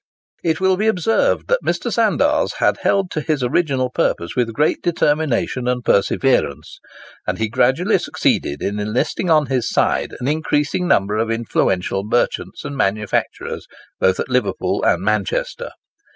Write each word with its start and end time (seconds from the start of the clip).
It 0.43 0.59
will 0.59 0.77
be 0.77 0.87
observed 0.87 1.47
that 1.49 1.63
Mr. 1.63 1.93
Sandars 1.93 2.53
had 2.55 2.77
held 2.79 3.11
to 3.11 3.21
his 3.21 3.43
original 3.43 3.91
purpose 3.91 4.35
with 4.35 4.51
great 4.51 4.81
determination 4.81 5.67
and 5.67 5.85
perseverance, 5.85 6.79
and 7.27 7.37
he 7.37 7.47
gradually 7.47 7.99
succeeded 7.99 8.63
in 8.63 8.79
enlisting 8.79 9.29
on 9.29 9.45
his 9.45 9.69
side 9.69 10.15
an 10.19 10.27
increasing 10.27 10.87
number 10.87 11.17
of 11.17 11.29
influential 11.29 12.03
merchants 12.03 12.65
and 12.65 12.75
manufacturers 12.75 13.67
both 13.99 14.19
at 14.19 14.27
Liverpool 14.27 14.83
and 14.83 15.03
Manchester. 15.03 15.69